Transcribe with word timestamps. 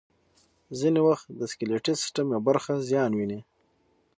ځینې 0.79 1.01
وخت 1.07 1.27
د 1.39 1.41
سکلیټي 1.51 1.93
سیستم 2.01 2.25
یوه 2.33 2.45
برخه 2.47 2.73
زیان 2.89 3.11
ویني. 3.13 3.39